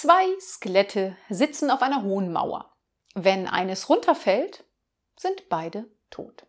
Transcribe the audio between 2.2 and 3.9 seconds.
Mauer. Wenn eines